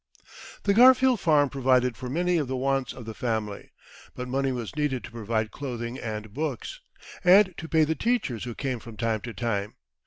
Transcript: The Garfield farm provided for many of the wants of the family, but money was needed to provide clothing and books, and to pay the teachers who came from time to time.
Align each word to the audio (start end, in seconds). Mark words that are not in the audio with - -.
The 0.63 0.73
Garfield 0.73 1.19
farm 1.19 1.47
provided 1.49 1.95
for 1.95 2.09
many 2.09 2.37
of 2.39 2.47
the 2.47 2.55
wants 2.57 2.91
of 2.91 3.05
the 3.05 3.13
family, 3.13 3.69
but 4.15 4.27
money 4.27 4.51
was 4.51 4.75
needed 4.75 5.03
to 5.03 5.11
provide 5.11 5.51
clothing 5.51 5.99
and 5.99 6.33
books, 6.33 6.81
and 7.23 7.53
to 7.57 7.67
pay 7.69 7.83
the 7.83 7.93
teachers 7.93 8.45
who 8.45 8.55
came 8.55 8.79
from 8.79 8.97
time 8.97 9.21
to 9.21 9.33
time. 9.35 9.75